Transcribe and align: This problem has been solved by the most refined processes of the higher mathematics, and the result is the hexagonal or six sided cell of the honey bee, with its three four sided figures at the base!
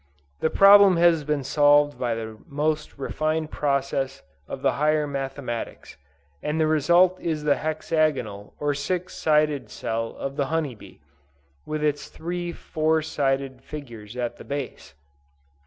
This 0.39 0.51
problem 0.57 0.97
has 0.97 1.23
been 1.23 1.43
solved 1.43 1.99
by 1.99 2.15
the 2.15 2.35
most 2.47 2.97
refined 2.97 3.51
processes 3.51 4.23
of 4.47 4.63
the 4.63 4.71
higher 4.71 5.05
mathematics, 5.05 5.95
and 6.41 6.59
the 6.59 6.65
result 6.65 7.21
is 7.21 7.43
the 7.43 7.57
hexagonal 7.57 8.55
or 8.59 8.73
six 8.73 9.13
sided 9.13 9.69
cell 9.69 10.15
of 10.17 10.37
the 10.37 10.47
honey 10.47 10.73
bee, 10.73 11.01
with 11.67 11.83
its 11.83 12.07
three 12.09 12.51
four 12.51 13.03
sided 13.03 13.61
figures 13.63 14.17
at 14.17 14.37
the 14.37 14.43
base! 14.43 14.95